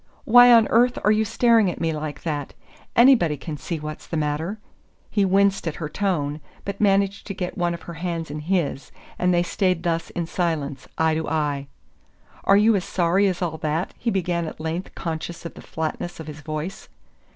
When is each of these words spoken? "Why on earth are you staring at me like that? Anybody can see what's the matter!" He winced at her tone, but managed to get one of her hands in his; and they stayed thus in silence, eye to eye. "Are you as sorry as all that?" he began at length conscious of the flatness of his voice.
"Why 0.25 0.51
on 0.51 0.67
earth 0.71 0.97
are 1.03 1.11
you 1.11 1.23
staring 1.23 1.69
at 1.69 1.79
me 1.79 1.93
like 1.93 2.23
that? 2.23 2.55
Anybody 2.95 3.37
can 3.37 3.55
see 3.55 3.79
what's 3.79 4.07
the 4.07 4.17
matter!" 4.17 4.57
He 5.11 5.23
winced 5.25 5.67
at 5.67 5.75
her 5.75 5.87
tone, 5.89 6.41
but 6.65 6.81
managed 6.81 7.27
to 7.27 7.35
get 7.35 7.55
one 7.55 7.75
of 7.75 7.83
her 7.83 7.93
hands 7.93 8.31
in 8.31 8.39
his; 8.39 8.91
and 9.19 9.31
they 9.31 9.43
stayed 9.43 9.83
thus 9.83 10.09
in 10.09 10.25
silence, 10.25 10.87
eye 10.97 11.13
to 11.13 11.29
eye. 11.29 11.67
"Are 12.45 12.57
you 12.57 12.75
as 12.75 12.83
sorry 12.83 13.27
as 13.27 13.43
all 13.43 13.57
that?" 13.59 13.93
he 13.95 14.09
began 14.09 14.47
at 14.47 14.59
length 14.59 14.95
conscious 14.95 15.45
of 15.45 15.53
the 15.53 15.61
flatness 15.61 16.19
of 16.19 16.25
his 16.25 16.41
voice. 16.41 16.89